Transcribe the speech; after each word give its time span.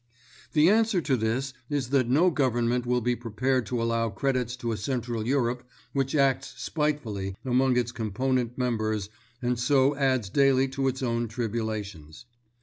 The 0.53 0.67
answer 0.67 0.99
to 0.99 1.15
this 1.15 1.53
is 1.69 1.89
that 1.91 2.09
no 2.09 2.31
government 2.31 2.87
will 2.87 3.01
be 3.01 3.15
prepared 3.15 3.67
to 3.67 3.79
allow 3.79 4.09
credits 4.09 4.55
to 4.55 4.71
a 4.71 4.77
Central 4.77 5.27
Europe 5.27 5.63
which 5.93 6.15
acts 6.15 6.55
spitefully 6.57 7.35
among 7.45 7.77
its 7.77 7.91
component 7.91 8.57
members 8.57 9.09
and 9.43 9.59
so 9.59 9.95
adds 9.95 10.27
daily 10.31 10.67
to 10.69 10.87
its 10.87 11.03
own 11.03 11.27
tribulations. 11.27 12.25